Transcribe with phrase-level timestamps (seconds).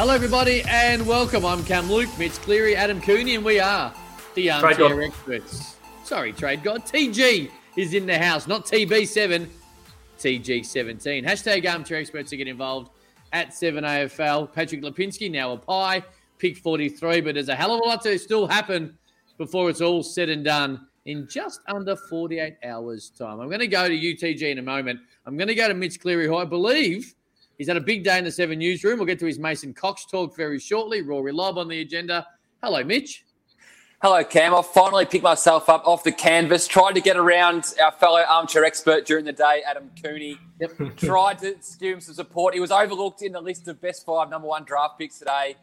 [0.00, 1.44] Hello, everybody, and welcome.
[1.44, 3.92] I'm Cam Luke, Mitch Cleary, Adam Cooney, and we are
[4.34, 5.76] the Armchair Experts.
[6.04, 6.86] Sorry, Trade God.
[6.86, 9.46] TG is in the house, not TB7,
[10.18, 11.22] TG17.
[11.22, 12.92] Hashtag Armchair Experts to get involved
[13.34, 14.50] at 7AFL.
[14.54, 16.02] Patrick Lipinski, now a pie,
[16.38, 18.96] pick 43, but there's a hell of a lot to still happen
[19.36, 23.38] before it's all said and done in just under 48 hours' time.
[23.38, 24.98] I'm going to go to UTG in a moment.
[25.26, 27.14] I'm going to go to Mitch Cleary, who I believe
[27.60, 28.96] He's had a big day in the Seven newsroom.
[28.98, 31.02] We'll get to his Mason Cox talk very shortly.
[31.02, 32.26] Rory Lobb on the agenda.
[32.62, 33.26] Hello, Mitch.
[34.00, 34.54] Hello, Cam.
[34.54, 36.66] I finally picked myself up off the canvas.
[36.66, 40.38] Tried to get around our fellow armchair expert during the day, Adam Cooney.
[40.58, 40.96] Yep.
[40.96, 42.54] Tried to give him some support.
[42.54, 45.56] He was overlooked in the list of best five number one draft picks today.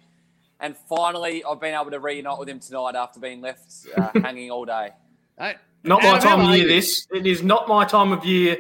[0.59, 4.52] And finally, I've been able to reunite with him tonight after being left uh, hanging
[4.52, 4.92] all day.
[5.40, 6.68] Hey, Not my time of year.
[6.68, 8.56] This it is not my time of year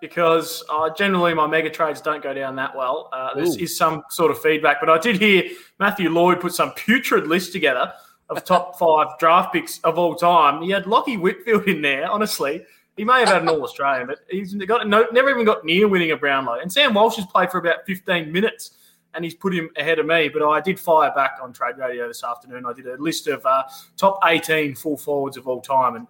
[0.00, 3.08] because uh, generally my mega trades don't go down that well.
[3.12, 5.44] Uh, there is some sort of feedback, but I did hear
[5.78, 7.92] Matthew Lloyd put some putrid list together
[8.28, 10.62] of top five draft picks of all time.
[10.62, 12.10] He had Lachie Whitfield in there.
[12.10, 12.64] Honestly,
[12.96, 15.88] he may have had an All Australian, but he's got no, never even got near
[15.88, 16.58] winning a Brownlow.
[16.60, 18.76] And Sam Walsh has played for about 15 minutes.
[19.12, 22.06] And he's put him ahead of me, but I did fire back on Trade Radio
[22.06, 22.64] this afternoon.
[22.64, 23.64] I did a list of uh,
[23.96, 26.06] top 18 full forwards of all time, and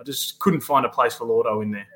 [0.00, 1.86] I just couldn't find a place for Lordo in there.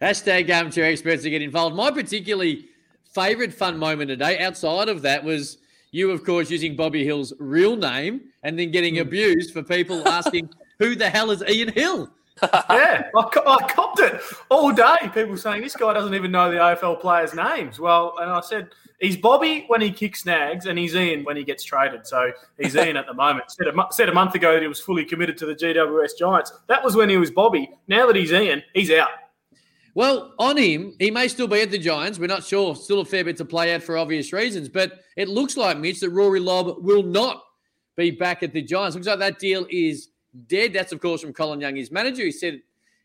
[0.00, 1.74] Hashtag Armchair Experts to get involved.
[1.74, 2.68] My particularly
[3.14, 5.58] favourite fun moment today, outside of that, was
[5.90, 9.02] you, of course, using Bobby Hill's real name and then getting hmm.
[9.02, 12.10] abused for people asking who the hell is Ian Hill.
[12.42, 14.20] yeah, I, co- I copped it
[14.50, 15.10] all day.
[15.14, 17.80] People saying this guy doesn't even know the AFL players' names.
[17.80, 18.68] Well, and I said
[19.00, 22.06] he's Bobby when he kicks snags, and he's Ian when he gets traded.
[22.06, 23.50] So he's Ian at the moment.
[23.50, 26.52] Said a, said a month ago that he was fully committed to the GWS Giants.
[26.66, 27.70] That was when he was Bobby.
[27.88, 29.08] Now that he's Ian, he's out.
[29.96, 32.18] Well, on him, he may still be at the Giants.
[32.18, 32.76] We're not sure.
[32.76, 34.68] Still a fair bit to play out for obvious reasons.
[34.68, 37.42] But it looks like, Mitch, that Rory Lobb will not
[37.96, 38.94] be back at the Giants.
[38.94, 40.08] Looks like that deal is
[40.48, 40.74] dead.
[40.74, 42.24] That's, of course, from Colin Young, his manager.
[42.24, 42.60] He said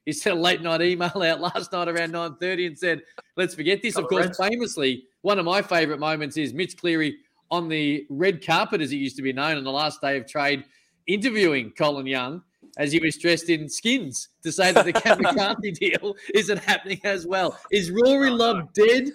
[0.06, 3.04] he sent a late night email out last night around 9.30 and said,
[3.38, 3.96] let's forget this.
[3.96, 7.20] Of course, famously, one of my favourite moments is Mitch Cleary
[7.50, 10.28] on the red carpet, as it used to be known, on the last day of
[10.28, 10.66] trade,
[11.08, 12.44] interviewing Colin Young
[12.78, 17.00] as he was dressed in skins to say that the Cam McCarthy deal isn't happening
[17.04, 17.58] as well.
[17.72, 19.12] Is Rory Lobb dead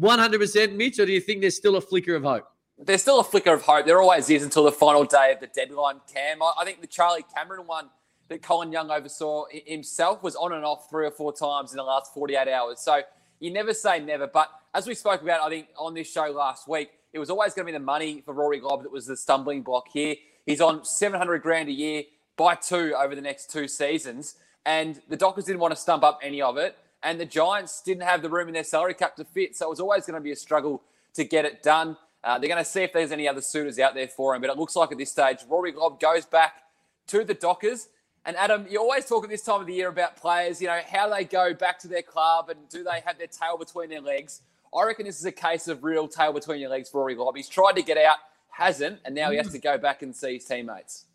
[0.00, 2.46] 100%, Mitch, or do you think there's still a flicker of hope?
[2.78, 3.86] There's still a flicker of hope.
[3.86, 6.42] There always is until the final day of the deadline, Cam.
[6.42, 7.88] I, think the Charlie Cameron one
[8.28, 11.82] that Colin Young oversaw himself was on and off three or four times in the
[11.82, 12.80] last 48 hours.
[12.80, 13.00] So
[13.40, 14.26] you never say never.
[14.26, 17.54] But as we spoke about, I think, on this show last week, it was always
[17.54, 20.16] going to be the money for Rory Lobb that was the stumbling block here.
[20.44, 22.02] He's on 700 grand a year
[22.36, 24.36] by two over the next two seasons.
[24.64, 26.76] And the Dockers didn't want to stump up any of it.
[27.02, 29.56] And the Giants didn't have the room in their salary cap to fit.
[29.56, 30.82] So it was always going to be a struggle
[31.14, 31.96] to get it done.
[32.24, 34.40] Uh, they're going to see if there's any other suitors out there for him.
[34.40, 36.62] But it looks like at this stage, Rory Lobb goes back
[37.08, 37.88] to the Dockers.
[38.24, 40.80] And Adam, you always talk at this time of the year about players, you know,
[40.90, 44.00] how they go back to their club and do they have their tail between their
[44.00, 44.42] legs.
[44.76, 47.36] I reckon this is a case of real tail between your legs for Rory Lobb.
[47.36, 48.16] He's tried to get out,
[48.50, 51.05] hasn't, and now he has to go back and see his teammates.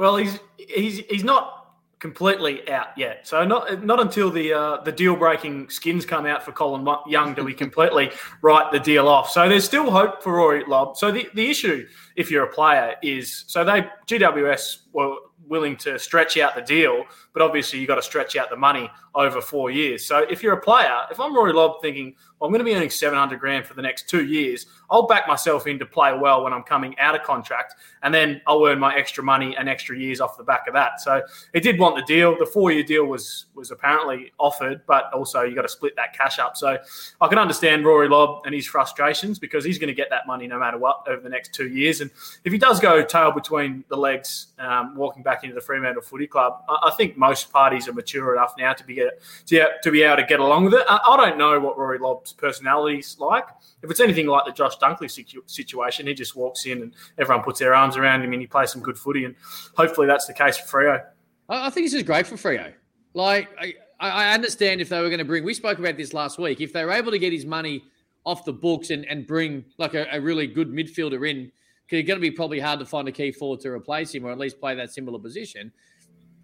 [0.00, 3.28] Well, he's he's he's not completely out yet.
[3.28, 7.34] So not not until the uh, the deal breaking skins come out for Colin Young
[7.34, 8.10] do we completely
[8.40, 9.30] write the deal off.
[9.30, 10.96] So there's still hope for Rory Lobb.
[10.96, 11.86] So the, the issue,
[12.16, 15.16] if you're a player, is so they GWS were
[15.46, 17.04] willing to stretch out the deal,
[17.34, 20.06] but obviously you got to stretch out the money over four years.
[20.06, 22.90] So if you're a player, if I'm Rory Lobb thinking I'm going to be earning
[22.90, 26.52] 700 grand for the next two years, I'll back myself in to play well when
[26.52, 30.20] I'm coming out of contract, and then I'll earn my extra money and extra years
[30.20, 31.00] off the back of that.
[31.00, 31.22] So
[31.54, 32.36] he did want the deal.
[32.36, 36.16] The four year deal was was apparently offered, but also you got to split that
[36.16, 36.56] cash up.
[36.56, 36.78] So
[37.20, 40.46] I can understand Rory Lobb and his frustrations because he's going to get that money
[40.46, 42.00] no matter what over the next two years.
[42.00, 42.10] And
[42.44, 46.26] if he does go tail between the legs, um, walking back into the Fremantle Footy
[46.26, 46.62] Club.
[46.68, 49.02] I, I think most parties are mature enough now to be
[49.46, 50.84] to, to be able to get along with it.
[50.88, 51.98] I, I don't know what Rory
[52.30, 53.44] Lobb's personality's like.
[53.82, 57.44] If it's anything like the Josh Dunkley situ- situation, he just walks in and everyone
[57.44, 59.24] puts their arms around him and he plays some good footy.
[59.24, 59.34] And
[59.76, 61.04] hopefully that's the case for Freo.
[61.48, 62.72] I think this is great for Freo.
[63.14, 66.38] Like, I, I understand if they were going to bring, we spoke about this last
[66.38, 67.84] week, if they were able to get his money
[68.24, 71.50] off the books and, and bring like a, a really good midfielder in,
[71.86, 74.24] because it's going to be probably hard to find a key forward to replace him
[74.24, 75.72] or at least play that similar position.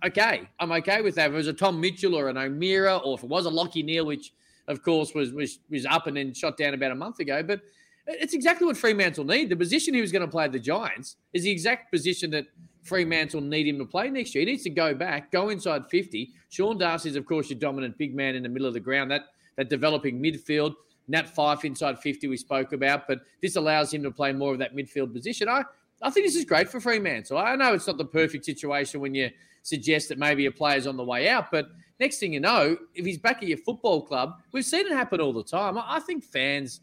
[0.05, 1.29] Okay, I'm okay with that.
[1.29, 3.85] If it was a Tom Mitchell or an O'Meara, or if it was a Lachie
[3.85, 4.33] Neale, which
[4.69, 7.61] of course was, was was up and then shot down about a month ago, but
[8.07, 9.49] it's exactly what Fremantle need.
[9.49, 12.47] The position he was going to play at the Giants is the exact position that
[12.83, 14.45] Fremantle need him to play next year.
[14.45, 16.31] He needs to go back, go inside 50.
[16.51, 19.11] Sean Darcy is, of course, your dominant big man in the middle of the ground.
[19.11, 19.23] That
[19.57, 20.75] that developing midfield.
[21.09, 24.59] Nat Fyfe inside 50 we spoke about, but this allows him to play more of
[24.59, 25.49] that midfield position.
[25.49, 25.63] I,
[26.03, 27.39] I think this is great for Fremantle.
[27.39, 29.31] I know it's not the perfect situation when you
[29.67, 31.67] suggest that maybe a player's on the way out, but
[31.99, 35.21] next thing you know, if he's back at your football club, we've seen it happen
[35.21, 35.77] all the time.
[35.77, 36.81] I think fans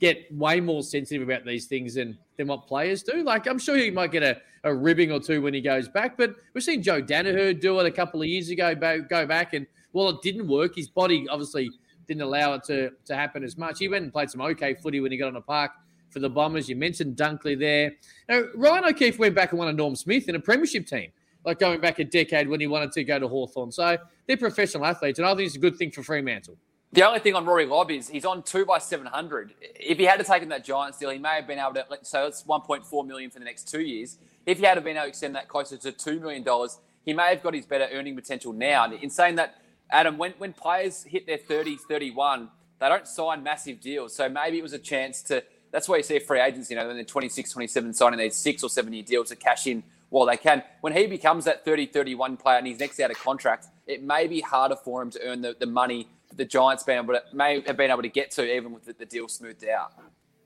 [0.00, 3.22] get way more sensitive about these things than than what players do.
[3.22, 6.16] Like I'm sure he might get a, a ribbing or two when he goes back,
[6.16, 9.66] but we've seen Joe Daniher do it a couple of years ago, go back, and
[9.92, 10.74] well, it didn't work.
[10.74, 11.70] His body obviously
[12.06, 13.78] didn't allow it to, to happen as much.
[13.78, 15.72] He went and played some okay footy when he got on the park
[16.08, 16.68] for the Bombers.
[16.68, 17.92] You mentioned Dunkley there.
[18.28, 21.10] Now, Ryan O'Keefe went back and won a Norm Smith in a premiership team,
[21.44, 23.72] like going back a decade when he wanted to go to Hawthorn.
[23.72, 26.56] So they're professional athletes, and I think it's a good thing for Fremantle.
[26.92, 29.54] The only thing on Rory Lobb is he's on two by seven hundred.
[29.60, 31.86] If he had to take that Giants deal, he may have been able to.
[32.02, 34.18] So it's one point four million for the next two years.
[34.44, 37.30] If he had been able to extend that closer to two million dollars, he may
[37.30, 38.92] have got his better earning potential now.
[38.92, 43.80] In saying that, Adam, when when players hit their 30, 31, they don't sign massive
[43.80, 44.14] deals.
[44.14, 45.42] So maybe it was a chance to.
[45.70, 48.62] That's why you see free agents, you know, when they're 26, 27, signing these six
[48.62, 50.62] or seven year deals to cash in while they can.
[50.82, 54.26] When he becomes that 30, 31 player and he's next out of contract, it may
[54.26, 57.22] be harder for him to earn the, the money that the Giants been able to,
[57.32, 59.92] may have been able to get to even with the, the deal smoothed out.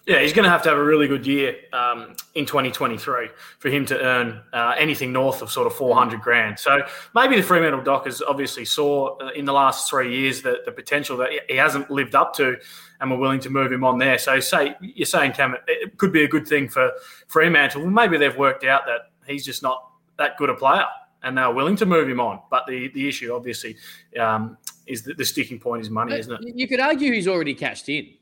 [0.07, 3.29] Yeah, he's going to have to have a really good year um, in 2023
[3.59, 6.61] for him to earn uh, anything north of sort of 400 grand.
[6.61, 10.71] So maybe the Fremantle Dockers obviously saw uh, in the last three years that the
[10.71, 12.57] potential that he hasn't lived up to
[13.01, 14.17] and were willing to move him on there.
[14.17, 16.93] So say you're saying, Cam, it could be a good thing for
[17.27, 17.83] Fremantle.
[17.83, 20.85] Well, maybe they've worked out that he's just not that good a player
[21.23, 22.41] and they're willing to move him on.
[22.51, 23.77] But the, the issue, obviously,
[24.19, 24.57] um,
[24.87, 26.57] is that the sticking point is money, isn't it?
[26.57, 28.15] You could argue he's already cashed in.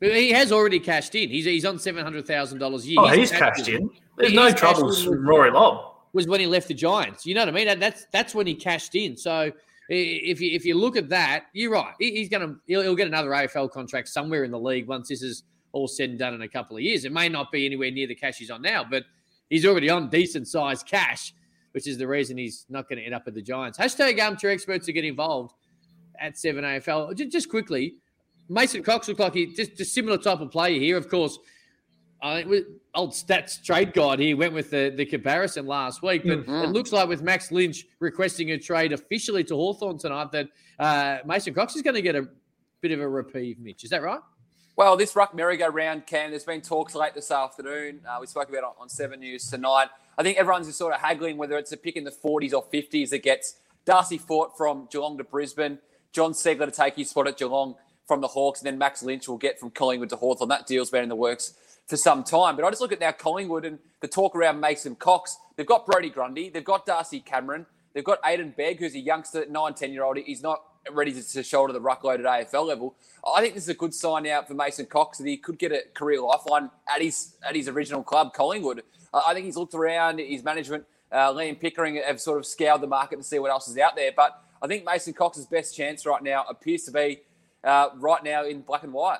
[0.00, 1.28] He has already cashed in.
[1.28, 3.00] He's, he's on seven hundred thousand dollars a year.
[3.00, 3.90] Oh, he's, he's cashed in.
[4.16, 5.94] There's no troubles with Rory Lobb.
[6.12, 7.26] Was when he left the Giants.
[7.26, 7.78] You know what I mean?
[7.78, 9.16] That's that's when he cashed in.
[9.16, 9.52] So
[9.88, 11.94] if you if you look at that, you're right.
[11.98, 15.44] He's gonna he'll, he'll get another AFL contract somewhere in the league once this is
[15.72, 17.04] all said and done in a couple of years.
[17.04, 19.04] It may not be anywhere near the cash he's on now, but
[19.50, 21.34] he's already on decent sized cash,
[21.72, 23.78] which is the reason he's not going to end up at the Giants.
[23.78, 25.54] Hashtag armchair experts to get involved
[26.20, 27.14] at seven AFL.
[27.14, 27.96] Just, just quickly,
[28.48, 30.96] Mason Cox looked like he just a similar type of player here.
[30.96, 31.38] Of course,
[32.20, 36.40] I think old stats trade guide here went with the, the comparison last week, but
[36.40, 36.64] mm-hmm.
[36.64, 40.48] it looks like with Max Lynch requesting a trade officially to Hawthorn tonight, that
[40.78, 42.26] uh, Mason Cox is going to get a
[42.80, 43.84] bit of a reprieve, Mitch.
[43.84, 44.20] Is that right?
[44.78, 47.98] Well, this ruck merry-go-round, Cam, there's been talks late this afternoon.
[48.08, 49.88] Uh, we spoke about it on 7 News tonight.
[50.16, 52.62] I think everyone's just sort of haggling whether it's a pick in the 40s or
[52.62, 55.80] 50s that gets Darcy Fort from Geelong to Brisbane,
[56.12, 57.74] Jon Ceglar to take his spot at Geelong,
[58.06, 60.48] from the Hawks, and then Max Lynch will get from Collingwood to Hawthorn.
[60.48, 61.54] That deal's been in the works
[61.88, 62.54] for some time.
[62.54, 65.38] But I just look at now Collingwood and the talk around Mason Cox.
[65.56, 69.44] They've got Brodie Grundy, they've got Darcy Cameron, they've got Aiden Begg, who's a youngster,
[69.50, 70.18] 9, 10 year old.
[70.18, 72.94] He's not ready to, to shoulder the ruckload at AFL level.
[73.26, 75.72] I think this is a good sign out for Mason Cox that he could get
[75.72, 78.82] a career lifeline at his at his original club, Collingwood.
[79.12, 82.86] I think he's looked around, his management, uh, Liam Pickering have sort of scoured the
[82.86, 84.12] market to see what else is out there.
[84.14, 87.20] But I think Mason Cox's best chance right now appears to be
[87.64, 89.18] uh, right now in black and white.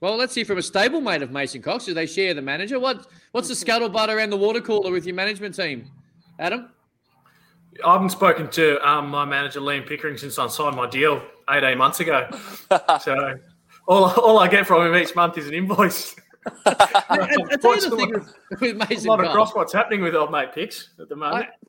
[0.00, 1.84] Well, let's hear from a stablemate of Mason Cox.
[1.84, 2.80] Do they share the manager?
[2.80, 5.90] What What's the scuttlebutt around the water cooler with your management team,
[6.38, 6.70] Adam?
[7.84, 11.64] I haven't spoken to um, my manager Liam Pickering since I signed my deal eight
[11.64, 12.28] eight months ago.
[13.00, 13.38] so
[13.86, 16.14] all, all I get from him each month is an invoice.
[16.66, 16.74] I,
[17.08, 20.14] I, I tell you the thing with, with Mason I'm not across what's happening with
[20.14, 21.46] old mate Picks at the moment.
[21.46, 21.66] I,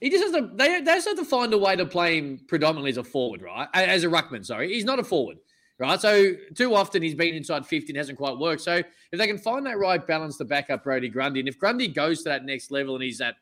[0.00, 0.50] he just has to.
[0.54, 3.42] They, they just have to find a way to play him predominantly as a forward,
[3.42, 3.68] right?
[3.72, 4.72] As a ruckman, sorry.
[4.72, 5.38] He's not a forward,
[5.78, 6.00] right?
[6.00, 8.62] So too often he's been inside 50 and hasn't quite worked.
[8.62, 11.58] So if they can find that right balance to back up Brodie Grundy, and if
[11.58, 13.36] Grundy goes to that next level and he's that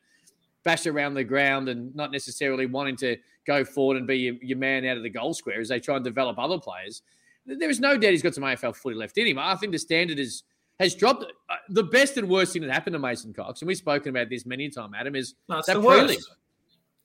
[0.63, 4.57] bash around the ground and not necessarily wanting to go forward and be your, your
[4.57, 7.01] man out of the goal square as they try and develop other players,
[7.45, 9.37] there is no doubt he's got some AFL footy left in him.
[9.37, 10.43] I think the standard is
[10.79, 11.23] has dropped.
[11.49, 14.29] Uh, the best and worst thing that happened to Mason Cox, and we've spoken about
[14.29, 16.17] this many times, Adam, is no, that prelim.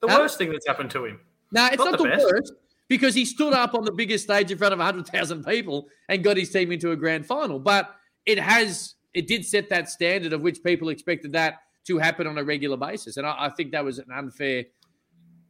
[0.00, 0.18] the Huh?
[0.20, 1.20] worst thing that's happened to him.
[1.52, 2.52] No, it's Not not, the the, worst
[2.88, 6.36] because he stood up on the biggest stage in front of 100,000 people and got
[6.36, 7.58] his team into a grand final.
[7.58, 11.56] But it has, it did set that standard of which people expected that
[11.88, 13.16] to happen on a regular basis.
[13.16, 14.64] And I, I think that was an unfair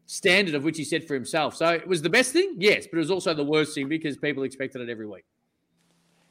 [0.07, 1.55] standard of which he set for himself.
[1.55, 4.17] So it was the best thing, yes, but it was also the worst thing because
[4.17, 5.25] people expected it every week.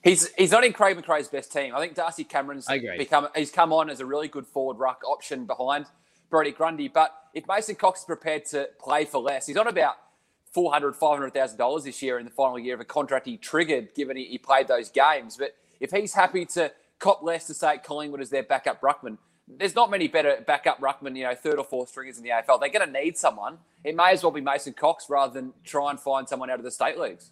[0.04, 1.76] He's he's not in Craig McRae's best team.
[1.76, 5.46] I think Darcy Cameron's become he's come on as a really good forward ruck option
[5.46, 5.86] behind
[6.30, 6.88] Brodie Grundy.
[6.88, 9.96] But if Mason Cox is prepared to play for less, he's on about
[10.54, 13.26] four hundred, five hundred thousand dollars this year in the final year of a contract
[13.26, 15.36] he triggered, given he, he played those games.
[15.36, 19.18] But if he's happy to cop less to say Collingwood as their backup ruckman,
[19.48, 22.60] there's not many better backup ruckman, you know, third or fourth stringers in the AFL.
[22.60, 23.58] They're going to need someone.
[23.84, 26.66] It may as well be Mason Cox rather than try and find someone out of
[26.66, 27.32] the state leagues.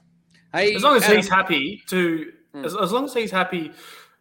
[0.53, 2.63] Hey, As long as Adam, he's happy to, Hmm.
[2.63, 3.71] as, as long as he's happy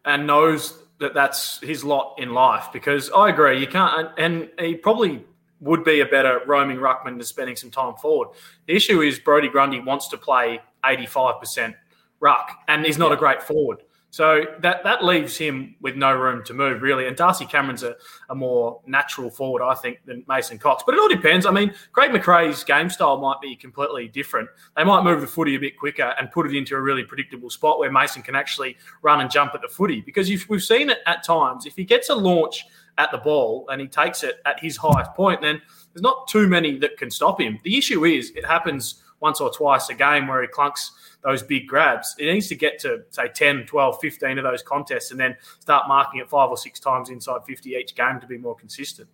[0.03, 4.67] and knows that that's his lot in life, because I agree, you can't, and, and
[4.67, 5.23] he probably
[5.61, 8.29] would be a better roaming ruckman than spending some time forward.
[8.67, 11.75] The issue is Brodie Grundy wants to play 85%
[12.19, 13.79] ruck, and he's not a great forward.
[14.15, 17.05] So that, that leaves him with no room to move, really.
[17.05, 17.97] And Darcy Cameron's a,
[18.29, 20.83] a more natural forward, I think, than Mason Cox.
[20.85, 21.45] But it all depends.
[21.45, 24.47] I mean, Craig McRae's game style might be completely different.
[24.77, 27.49] They might move the footy a bit quicker and put it into a really predictable
[27.49, 29.99] spot where Mason can actually run and jump at the footy.
[29.99, 32.63] Because if we've seen it at times, if he gets a launch
[32.97, 35.61] at the ball and he takes it at his highest point, then
[35.93, 37.59] there's not too many that can stop him.
[37.63, 40.89] The issue is it happens once or twice a game where he clunks
[41.23, 42.15] those big grabs.
[42.19, 45.87] It needs to get to, say, 10, 12, 15 of those contests and then start
[45.87, 49.07] marking it five or six times inside 50 each game to be more consistent.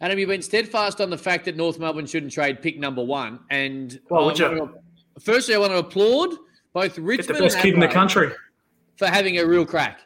[0.00, 3.40] Adam, you've been steadfast on the fact that North Melbourne shouldn't trade pick number one.
[3.50, 4.48] And Well, uh, uh, I would you?
[4.48, 6.30] to- firstly, I want to applaud
[6.72, 8.30] both Get the Richmond best and kid in the Adelaide country.
[8.96, 10.00] for having a real crack.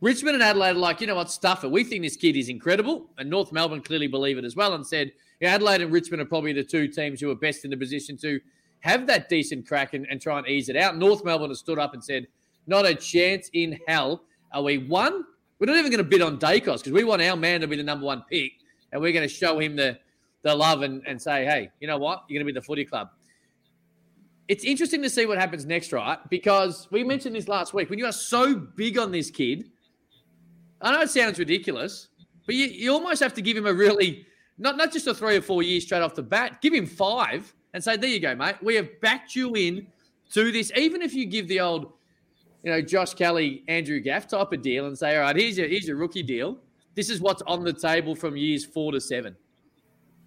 [0.00, 1.70] Richmond and Adelaide are like, you know what, stuff it.
[1.70, 3.10] We think this kid is incredible.
[3.18, 6.26] And North Melbourne clearly believe it as well and said, yeah, Adelaide and Richmond are
[6.26, 8.40] probably the two teams who are best in the position to
[8.80, 10.96] have that decent crack and, and try and ease it out.
[10.96, 12.26] North Melbourne has stood up and said,
[12.66, 15.24] not a chance in hell are we one.
[15.58, 17.76] We're not even going to bid on Daicos because we want our man to be
[17.76, 18.52] the number one pick
[18.92, 19.98] and we're going to show him the,
[20.42, 22.24] the love and, and say, hey, you know what?
[22.28, 23.08] You're going to be the footy club
[24.48, 26.18] it's interesting to see what happens next, right?
[26.30, 27.90] Because we mentioned this last week.
[27.90, 29.70] When you are so big on this kid,
[30.80, 32.08] I know it sounds ridiculous,
[32.44, 34.26] but you, you almost have to give him a really
[34.58, 36.60] not not just a three or four years straight off the bat.
[36.62, 38.56] Give him five and say, "There you go, mate.
[38.62, 39.86] We have backed you in
[40.32, 41.92] to this." Even if you give the old,
[42.62, 45.68] you know, Josh Kelly, Andrew Gaff type of deal and say, "All right, here's your
[45.68, 46.58] here's your rookie deal.
[46.94, 49.36] This is what's on the table from years four to seven.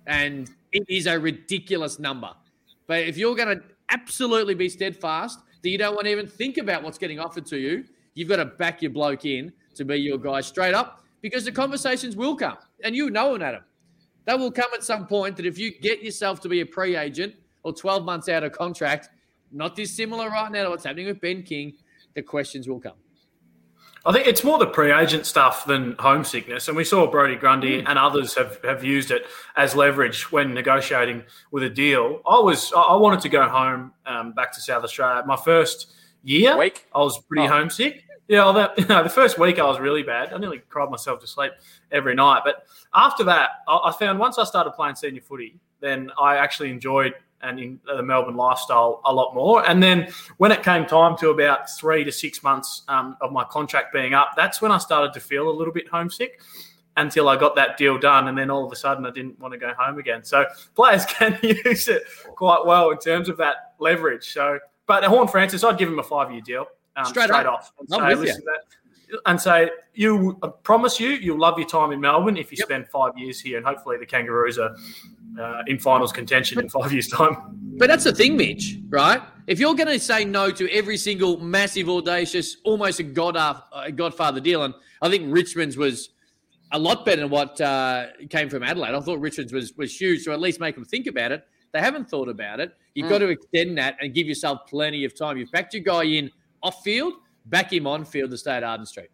[0.08, 2.32] and it is a ridiculous number.
[2.88, 6.58] But if you're going to absolutely be steadfast that you don't want to even think
[6.58, 9.98] about what's getting offered to you, you've got to back your bloke in to be
[9.98, 12.58] your guy straight up because the conversations will come.
[12.84, 13.64] And you know it, Adam.
[14.30, 16.96] They will come at some point that if you get yourself to be a pre
[16.96, 17.34] agent
[17.64, 19.10] or 12 months out of contract,
[19.52, 21.74] not dissimilar right now to what's happening with Ben King,
[22.14, 22.94] the questions will come.
[24.06, 27.98] I think it's more the pre-agent stuff than homesickness, and we saw Brodie Grundy and
[27.98, 29.26] others have, have used it
[29.58, 32.22] as leverage when negotiating with a deal.
[32.28, 35.24] I was I wanted to go home um, back to South Australia.
[35.26, 35.92] My first
[36.24, 36.86] year, Week?
[36.94, 37.52] I was pretty Oh.
[37.52, 38.04] homesick.
[38.30, 40.32] Yeah, well, that, you know, the first week I was really bad.
[40.32, 41.52] I nearly cried myself to sleep
[41.92, 42.44] every night.
[42.46, 47.16] But after that, I, found once I started playing senior footy, then I actually enjoyed
[47.42, 49.68] and in the Melbourne lifestyle a lot more.
[49.68, 53.46] And then when it came time to about three to six months um, of my
[53.46, 56.42] contract being up, that's when I started to feel a little bit homesick
[56.98, 58.28] until I got that deal done.
[58.28, 60.24] And then all of a sudden, I didn't want to go home again.
[60.24, 60.46] So
[60.76, 62.04] players can use it
[62.36, 64.34] quite well in terms of that leverage.
[64.34, 66.68] So, but Horne-Francis, I'd give him a five year deal
[67.00, 67.54] um, Straight straight, up.
[67.54, 67.72] off.
[67.80, 68.36] And I'm say, with you.
[68.46, 72.58] that, and say, you I promise you, you'll love your time in Melbourne if you
[72.60, 72.68] Yep.
[72.68, 73.58] spend five years here.
[73.58, 74.76] And hopefully the Kangaroos are
[75.40, 77.36] uh, in finals contention in five years' time.
[77.78, 79.22] But that's the thing, Mitch, right?
[79.48, 83.92] If you're going to say no to every single massive, audacious, almost a god a
[83.92, 86.10] godfather deal, and I think Richmond's was
[86.72, 88.94] a lot better than what uh, came from Adelaide.
[88.94, 91.48] I thought Richmond's was was huge, so at least make them think about it.
[91.72, 92.76] They haven't thought about it.
[92.96, 95.38] You've got to extend that and give yourself plenty of time.
[95.38, 96.30] You've backed your guy in
[96.62, 97.14] off field,
[97.46, 99.10] back him on field to stay at Arden Street.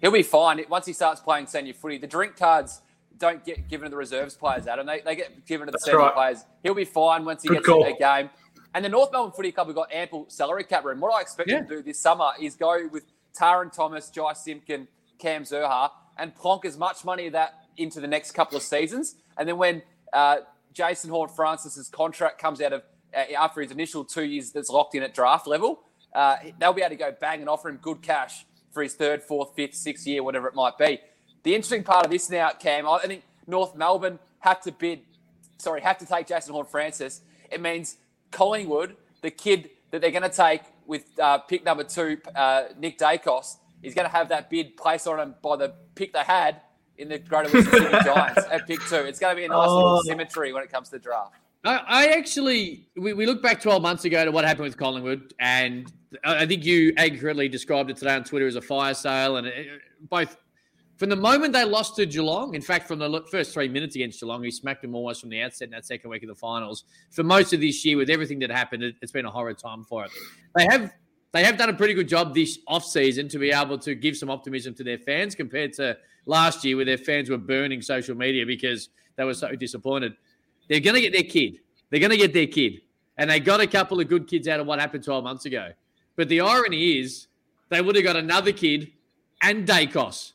[0.00, 1.98] He'll be fine once he starts playing senior footy.
[1.98, 2.80] The drink cards
[3.18, 4.86] don't get given to the reserves players, Adam.
[4.86, 6.14] They, they get given to the That's senior right.
[6.14, 6.44] players.
[6.62, 7.84] He'll be fine once he Good gets call.
[7.84, 8.30] a game.
[8.74, 11.00] And the North Melbourne Footy Club have got ample salary cap room.
[11.00, 11.58] What I expect Yeah.
[11.58, 13.04] them to do this summer is go with
[13.38, 14.88] Tarryn Thomas, Jy Simpkin,
[15.18, 19.16] Cam Zurhaar, and plonk as much money of that into the next couple of seasons.
[19.36, 20.38] And then when uh,
[20.72, 22.82] Jason Horne-Francis's contract comes out of
[23.14, 25.80] uh, after his initial two years that's locked in at draft level,
[26.14, 29.22] uh, they'll be able to go bang and offer him good cash for his third,
[29.22, 31.00] fourth, fifth, sixth year, whatever it might be.
[31.42, 35.00] The interesting part of this now, Cam, I think North Melbourne had to bid
[35.60, 37.20] sorry, have to take Jason Horne-Francis.
[37.50, 37.96] it means
[38.30, 42.98] Collingwood, the kid that they're going to take with uh, pick number two, uh, Nick
[42.98, 46.60] Daicos, is going to have that bid placed on him by the pick they had
[46.98, 48.96] in the Greater Western Giants at pick two.
[48.96, 49.76] It's going to be a nice oh.
[49.76, 51.34] little symmetry when it comes to the draft.
[51.64, 55.92] I, actually, we, we look back 12 months ago to what happened with Collingwood, and
[56.24, 59.36] I think you accurately described it today on Twitter as a fire sale.
[59.36, 59.66] And it,
[60.08, 60.36] both
[60.96, 64.20] from the moment they lost to Geelong, in fact, from the first three minutes against
[64.20, 66.84] Geelong, he smacked them almost from the outset in that second week of the finals.
[67.10, 69.84] For most of this year, with everything that happened, it, has been a horrid time
[69.84, 70.10] for it.
[70.56, 70.92] They have
[71.32, 74.16] they have done a pretty good job this off season to be able to give
[74.16, 78.16] some optimism to their fans compared to last year, where their fans were burning social
[78.16, 80.14] media because they were so disappointed.
[80.70, 81.58] They're going to get their kid.
[81.90, 82.80] They're going to get their kid,
[83.18, 85.72] and they got a couple of good kids out of what happened 12 months ago.
[86.14, 87.26] But the irony is,
[87.70, 88.92] they would have got another kid
[89.42, 90.32] and Daicos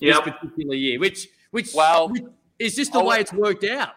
[0.00, 0.24] yep.
[0.24, 2.10] this particular year, which which well
[2.58, 3.90] is just the way it's worked out.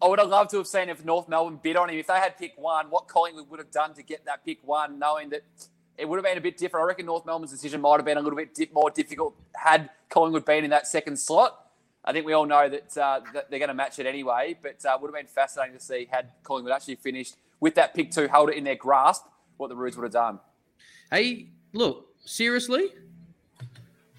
[0.00, 1.98] I would have loved to have seen if North Melbourne bid on him.
[1.98, 4.98] If they had pick one, what Collingwood would have done to get that pick one,
[4.98, 5.42] knowing that
[5.98, 6.84] it would have been a bit different.
[6.84, 10.44] I reckon North Melbourne's decision might have been a little bit more difficult had Collingwood
[10.44, 11.61] been in that second slot.
[12.04, 14.84] I think we all know that, uh, that they're going to match it anyway, but
[14.84, 18.26] uh, would have been fascinating to see had Collingwood actually finished with that pick two,
[18.26, 19.24] held it in their grasp,
[19.56, 20.40] what the Roos would have done.
[21.10, 22.88] Hey, look, seriously,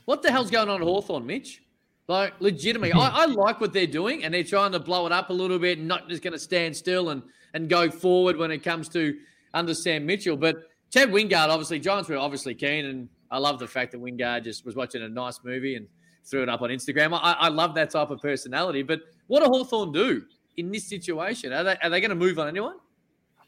[0.06, 1.62] what the hell's going on at Hawthorn, Mitch?
[2.08, 5.30] Like, legitimately, I, I, like what they're doing, and they're trying to blow it up
[5.30, 7.22] a little bit and not just going to stand still and,
[7.54, 9.18] and go forward when it comes to
[9.54, 10.38] under Sam Mitchell.
[10.38, 14.44] But Chad Wingard, obviously, Giants were obviously keen, and I love the fact that Wingard
[14.44, 15.88] just was watching a nice movie and
[16.26, 17.14] threw it up on Instagram.
[17.14, 18.84] I, I love that type of personality.
[18.84, 20.24] But what do Hawthorn do
[20.58, 21.54] in this situation?
[21.54, 22.76] Are they, are they going to move on anyone?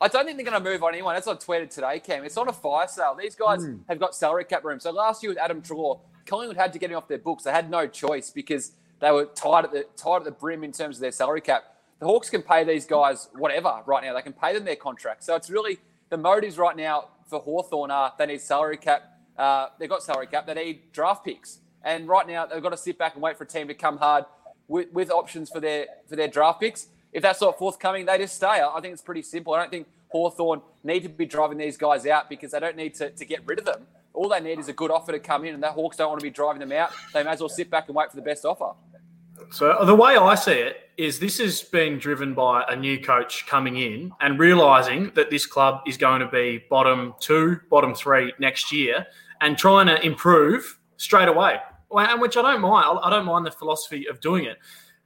[0.01, 1.15] I don't think they're going to move on anyone.
[1.15, 2.24] That's what I tweeted today, Cam.
[2.25, 3.15] It's not a fire sale.
[3.20, 3.79] These guys mm.
[3.88, 4.79] have got salary cap room.
[4.79, 7.44] So last year with Adam Treloar, Collingwood had to get him off their books.
[7.44, 10.72] They had no choice because they were tied at the tied at the brim in
[10.72, 11.63] terms of their salary cap.
[12.00, 14.13] The Hawks can pay these guys whatever right now.
[14.13, 15.24] They can pay them their contract.
[15.24, 15.79] So it's really
[16.10, 19.03] the motives right now for Hawthorn are they need salary cap.
[19.38, 20.46] Uh, they've got salary cap.
[20.46, 21.60] They need draft picks.
[21.86, 23.98] And right now they've got to sit back and wait for a team to come
[23.98, 24.25] hard
[24.68, 26.88] with, with options for their for their draft picks.
[27.14, 28.48] If that's not forthcoming, they just stay.
[28.48, 29.53] I think it's pretty simple.
[29.53, 32.94] I don't think Hawthorn need to be driving these guys out because they don't need
[32.96, 33.88] to, to get rid of them.
[34.14, 36.20] All they need is a good offer to come in, and the Hawks don't want
[36.20, 36.92] to be driving them out.
[37.14, 38.72] They may as well sit back and wait for the best offer.
[39.51, 43.46] So the way I see it is this is being driven by a new coach
[43.48, 48.33] coming in and realizing that this club is going to be bottom two, bottom three
[48.40, 49.05] next year,
[49.42, 51.59] and trying to improve straight away.
[51.98, 53.00] And which I don't mind.
[53.03, 54.58] I don't mind the philosophy of doing it.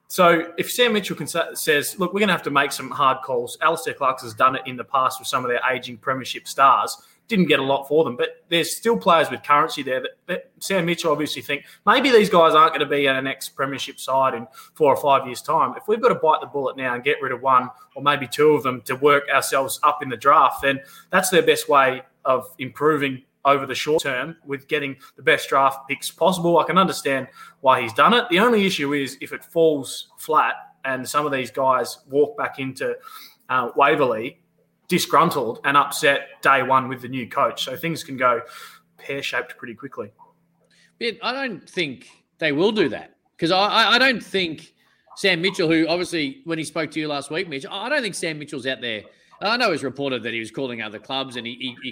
[0.07, 3.21] So if Sam Mitchell can, says, look, we're going to have to make some hard
[3.21, 3.57] calls.
[3.61, 6.97] Alastair Clark has done it in the past with some of their aging premiership stars
[7.29, 10.51] didn't get a lot for them, but there's still players with currency there that, that
[10.59, 13.99] Sam Mitchell obviously think maybe these guys aren't going to be in an next premiership
[13.99, 15.75] side in four or five years' time.
[15.77, 18.27] If we've got to bite the bullet now and get rid of one or maybe
[18.27, 22.01] two of them to work ourselves up in the draft, then that's their best way
[22.25, 26.59] of improving over the short term with getting the best draft picks possible.
[26.59, 27.27] I can understand
[27.61, 28.25] why he's done it.
[28.29, 32.59] The only issue is if it falls flat and some of these guys walk back
[32.59, 32.95] into
[33.49, 34.39] uh, Waverley
[34.87, 37.63] disgruntled and upset day one with the new coach.
[37.63, 38.41] So things can go
[38.97, 40.11] pear shaped pretty quickly.
[40.99, 44.73] But I don't think they will do that because I, I don't think
[45.15, 48.15] Sam Mitchell, who obviously when he spoke to you last week, Mitch, I don't think
[48.15, 49.03] Sam Mitchell's out there.
[49.41, 51.91] I know it was reported that he was calling other clubs and he, he,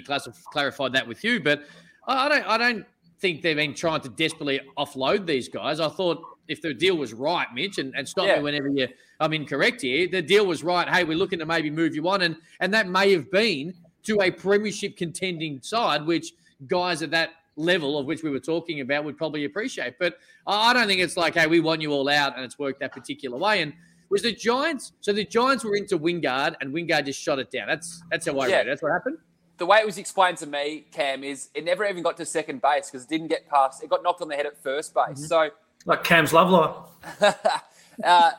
[0.52, 1.62] clarified that with you, but
[2.06, 2.86] I don't I don't
[3.20, 5.80] think they've been trying to desperately offload these guys.
[5.80, 8.36] I thought if the deal was right, Mitch, and, and stop yeah.
[8.36, 8.88] me whenever you
[9.20, 10.08] I'm incorrect here.
[10.08, 10.88] The deal was right.
[10.88, 14.20] Hey, we're looking to maybe move you on, and and that may have been to
[14.22, 16.32] a premiership contending side, which
[16.66, 19.98] guys at that level of which we were talking about would probably appreciate.
[19.98, 22.80] But I don't think it's like, hey, we want you all out, and it's worked
[22.80, 23.62] that particular way.
[23.62, 23.72] And
[24.10, 24.92] was the Giants?
[25.00, 27.66] So the Giants were into Wingard, and Wingard just shot it down.
[27.66, 28.56] That's that's how I yeah.
[28.56, 28.66] read.
[28.66, 28.70] It.
[28.70, 29.18] That's what happened.
[29.58, 32.62] The way it was explained to me, Cam, is it never even got to second
[32.62, 33.82] base because it didn't get past.
[33.82, 35.04] It got knocked on the head at first base.
[35.06, 35.24] Mm-hmm.
[35.24, 35.50] So
[35.84, 36.88] like Cam's love
[38.04, 38.30] uh,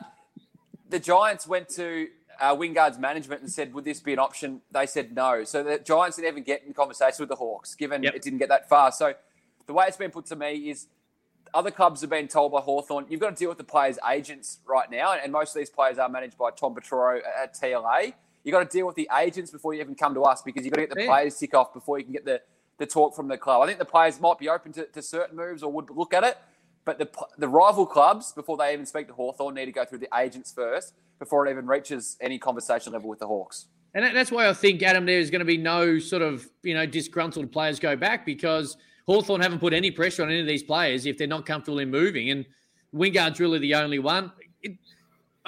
[0.88, 2.08] the Giants went to
[2.40, 5.44] uh, Wingard's management and said, "Would this be an option?" They said no.
[5.44, 8.14] So the Giants didn't even get in conversation with the Hawks, given yep.
[8.14, 8.92] it didn't get that far.
[8.92, 9.14] So
[9.66, 10.86] the way it's been put to me is
[11.54, 14.58] other clubs have been told by Hawthorn, you've got to deal with the players' agents
[14.66, 18.14] right now, and most of these players are managed by Tom Petroro at TLA.
[18.44, 20.72] You've got to deal with the agents before you even come to us because you've
[20.72, 21.08] got to get the yeah.
[21.08, 22.40] players tick off before you can get the,
[22.78, 23.62] the talk from the club.
[23.62, 26.24] I think the players might be open to, to certain moves or would look at
[26.24, 26.38] it,
[26.84, 27.08] but the,
[27.38, 30.52] the rival clubs, before they even speak to Hawthorn, need to go through the agents
[30.52, 33.66] first before it even reaches any conversation level with the Hawks.
[33.92, 36.86] And that's why I think, Adam, there's going to be no sort of, you know,
[36.86, 38.76] disgruntled players go back because
[39.10, 41.90] Hawthorn haven't put any pressure on any of these players if they're not comfortable in
[41.90, 42.30] moving.
[42.30, 42.46] And
[42.94, 44.30] Wingard's really the only one.
[44.62, 44.76] It,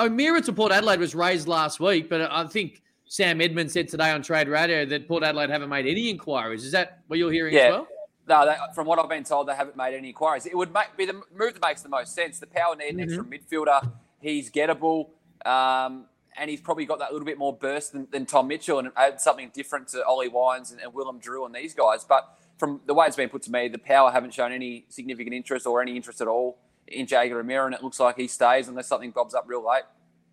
[0.01, 4.11] O'Meara to Port Adelaide was raised last week, but I think Sam Edmund said today
[4.11, 6.64] on Trade Radio that Port Adelaide haven't made any inquiries.
[6.64, 7.61] Is that what you're hearing Yeah.
[7.61, 7.88] as well?
[8.29, 10.44] No, they, from what I've been told, they haven't made any inquiries.
[10.46, 12.40] It would make, be the move that makes the most sense.
[12.40, 13.92] The power need an extra midfielder.
[14.20, 15.11] He's gettable,
[15.44, 18.90] um, and he's probably got that little bit more burst than, than Tom Mitchell, and
[18.96, 22.05] add something different to Ollie Wines and, and Willem Drew and these guys.
[22.05, 25.35] But from the way it's been put to me, the power haven't shown any significant
[25.35, 28.68] interest or any interest at all in Jaeger O'Meara, and it looks like he stays
[28.68, 29.83] unless something bobs up real late.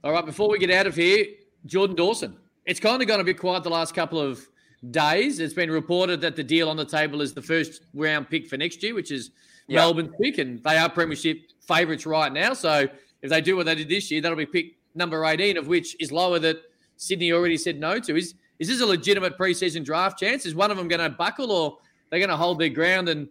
[0.03, 1.25] All right, before we get out of here,
[1.65, 2.37] Jordan Dawson.
[2.67, 4.47] It's kind of gone a bit quiet the last couple of
[4.91, 5.39] days.
[5.39, 8.57] It's been reported that the deal on the table is the first round pick for
[8.57, 9.31] next year, which is
[9.67, 9.77] Yeah.
[9.77, 12.53] Melbourne's pick, and they are premiership favourites right now.
[12.53, 12.87] So
[13.23, 15.95] if they do what they did this year, that'll be pick number 18, of which
[15.99, 16.57] is lower that
[16.97, 18.15] Sydney already said no to.
[18.15, 20.45] Is is this a legitimate preseason draft chance?
[20.45, 21.77] Is one of them going to buckle or
[22.09, 23.27] they're going to hold their ground and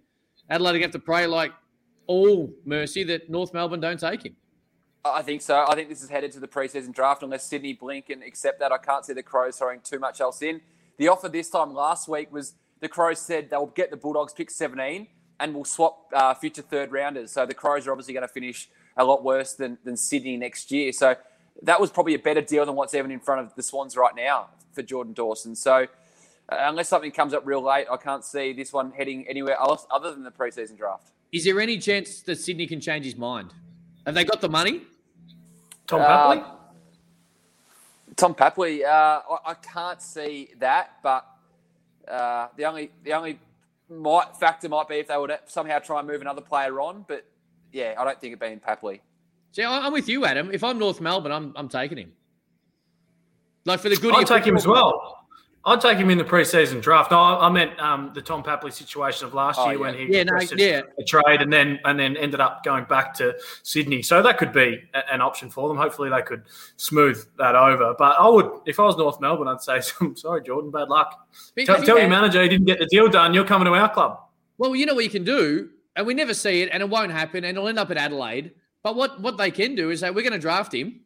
[0.50, 1.52] Adelaide have to pray like
[2.06, 4.36] all mercy that North Melbourne don't take him?
[5.04, 5.64] I think so.
[5.68, 8.72] I think this is headed to the preseason draft unless Sydney blink and accept that.
[8.72, 10.60] I can't see the Crows throwing too much else in.
[10.96, 14.50] The offer this time last week was the Crows said they'll get the Bulldogs pick
[14.50, 15.06] 17
[15.40, 17.32] and we'll swap uh, future third rounders.
[17.32, 20.70] So the Crows are obviously going to finish a lot worse than, than Sydney next
[20.72, 20.92] year.
[20.92, 21.14] So
[21.62, 24.14] that was probably a better deal than what's even in front of the Swans right
[24.16, 25.54] now for Jordan Dawson.
[25.54, 25.86] So
[26.48, 30.10] unless something comes up real late, I can't see this one heading anywhere else other
[30.12, 31.10] than the preseason draft.
[31.32, 33.52] Is there any chance that Sydney can change his mind?
[34.06, 34.82] Have they got the money?
[35.86, 36.44] Tom Uh, Papley?
[38.16, 38.88] Tom Papley, uh,
[39.30, 41.26] I, I can't see that, but
[42.08, 43.38] uh, the only the only
[43.90, 47.04] might, factor might be if they would somehow try and move another player on.
[47.06, 47.24] But
[47.72, 49.00] yeah, I don't think it'd be in Papley.
[49.52, 50.50] See, I- I'm with you, Adam.
[50.52, 52.12] If I'm North Melbourne, I'm, I'm taking him.
[53.66, 54.10] Like for the good.
[54.12, 55.26] of I'd your take him as well.
[55.64, 57.10] I'd take him in the preseason draft.
[57.10, 59.80] No, I meant um, the Tom Papley situation of last Oh, year yeah.
[59.80, 60.82] when he Yeah, no, yeah.
[60.98, 64.00] a trade and then and then ended up going back to Sydney.
[64.02, 65.76] So that could be a- an option for them.
[65.76, 66.44] Hopefully, they could
[66.76, 67.94] smooth that over.
[67.98, 71.28] But I would, if I was North Melbourne, I'd say, "I'm sorry, Jordan, bad luck."
[71.66, 73.34] Tell, your manager he didn't get the deal done.
[73.34, 74.20] You're coming to our club.
[74.56, 77.12] Well, you know what you can do, and we never see it, and it won't
[77.12, 78.52] happen, and it'll end up at Adelaide.
[78.82, 81.00] But what what they can do is that we're going to draft him.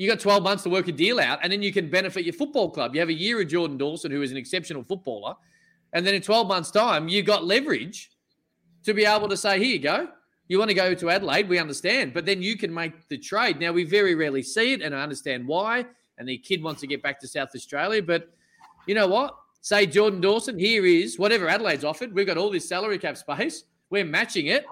[0.00, 2.32] You got 12 months to work a deal out, and then you can benefit your
[2.32, 2.94] football club.
[2.94, 5.34] You have a year of Jordan Dawson, who is an exceptional footballer,
[5.92, 8.10] and then in 12 months' time, you got leverage
[8.84, 10.08] to be able to say, "Here you go.
[10.48, 11.50] You want to go to Adelaide?
[11.50, 13.60] We understand." But then you can make the trade.
[13.60, 15.84] Now we very rarely see it, and I understand why.
[16.16, 18.32] And the kid wants to get back to South Australia, but
[18.86, 19.36] you know what?
[19.60, 22.14] Say Jordan Dawson, here is whatever Adelaide's offered.
[22.14, 23.64] We've got all this salary cap space.
[23.90, 24.64] We're matching it.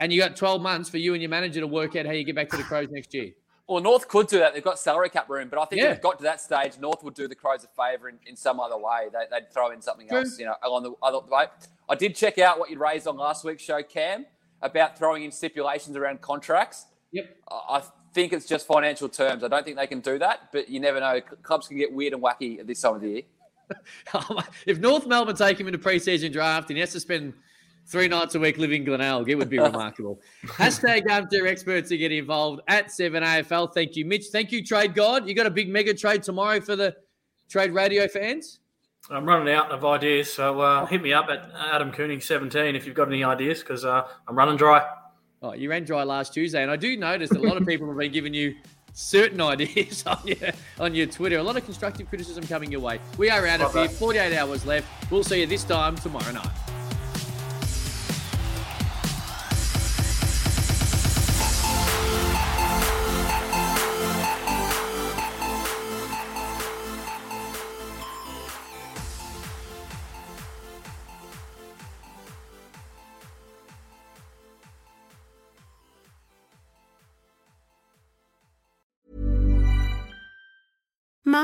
[0.00, 2.24] And you got 12 months for you and your manager to work out how you
[2.24, 3.30] get back to the Crows next year.
[3.68, 4.54] Well, North could do that.
[4.54, 5.90] They've got salary cap room, but I think Yeah.
[5.90, 8.36] if it got to that stage, North would do the Crows a favour in, in
[8.36, 9.08] some other way.
[9.12, 10.18] They, they'd throw in something True.
[10.18, 11.46] else, you know, along the other way.
[11.88, 14.24] I did check out what you raised on last week's show, Cam,
[14.62, 16.86] about throwing in stipulations around contracts.
[17.10, 17.36] Yep.
[17.50, 17.82] I
[18.14, 19.42] think it's just financial terms.
[19.42, 21.20] I don't think they can do that, but you never know.
[21.42, 23.22] Clubs can get weird and wacky at this time of the year.
[24.66, 27.34] if North Melbourne take him in the preseason draft and he has to spend
[27.86, 30.20] three nights a week living in Glenelg, it would be remarkable.
[30.44, 33.72] Hashtag armchair experts to get involved at 7AFL.
[33.72, 34.26] Thank you, Mitch.
[34.26, 35.28] Thank you, Trade God.
[35.28, 36.94] You got a big mega trade tomorrow for the
[37.48, 38.60] Trade Radio fans?
[39.08, 42.86] I'm running out of ideas, so uh, hit me up at Adam Cooning 17 if
[42.86, 44.84] you've got any ideas because uh, I'm running dry.
[45.42, 47.86] Oh, you ran dry last Tuesday, and I do notice that a lot of people
[47.86, 48.56] have been giving you
[48.94, 51.38] certain ideas on your on your Twitter.
[51.38, 52.98] A lot of constructive criticism coming your way.
[53.16, 53.88] We are out of here.
[53.88, 54.88] 48 hours left.
[55.10, 56.65] We'll see you this time tomorrow night.